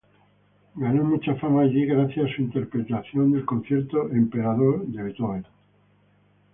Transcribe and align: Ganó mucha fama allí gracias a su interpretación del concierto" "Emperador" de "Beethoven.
Ganó 0.73 1.03
mucha 1.03 1.35
fama 1.35 1.61
allí 1.61 1.85
gracias 1.85 2.25
a 2.31 2.35
su 2.35 2.41
interpretación 2.41 3.33
del 3.33 3.45
concierto" 3.45 4.09
"Emperador" 4.09 4.83
de 4.87 5.03
"Beethoven. 5.03 5.45